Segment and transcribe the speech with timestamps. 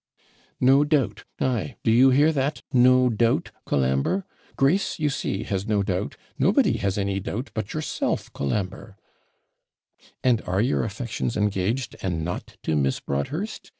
[0.59, 1.25] 'No doubt.
[1.39, 4.25] Ay, do you hear that NO DOUBT, Colambre?
[4.55, 8.97] Grace, you see, has no doubt; nobody has any doubt but yourself, Colambre.'
[10.23, 13.69] 'And are your affections engaged, and not to Miss Broadhurst?'